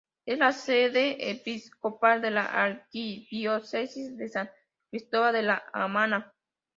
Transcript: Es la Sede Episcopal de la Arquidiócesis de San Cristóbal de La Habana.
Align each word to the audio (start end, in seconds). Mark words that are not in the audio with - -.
Es 0.25 0.39
la 0.39 0.51
Sede 0.51 1.29
Episcopal 1.29 2.23
de 2.23 2.31
la 2.31 2.45
Arquidiócesis 2.45 4.17
de 4.17 4.29
San 4.29 4.49
Cristóbal 4.89 5.31
de 5.33 5.43
La 5.43 5.63
Habana. 5.73 6.33